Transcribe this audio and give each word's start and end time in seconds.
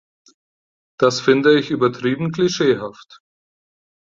Das 0.99 1.19
finde 1.21 1.59
ich 1.59 1.69
übertrieben 1.69 2.31
klischeehaft. 2.31 3.21